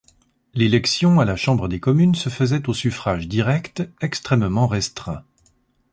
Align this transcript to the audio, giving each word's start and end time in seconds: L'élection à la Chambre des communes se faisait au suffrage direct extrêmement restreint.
L'élection 0.55 1.19
à 1.19 1.25
la 1.25 1.35
Chambre 1.35 1.67
des 1.67 1.79
communes 1.79 2.15
se 2.15 2.29
faisait 2.29 2.67
au 2.67 2.73
suffrage 2.73 3.27
direct 3.27 3.83
extrêmement 4.01 4.65
restreint. 4.65 5.23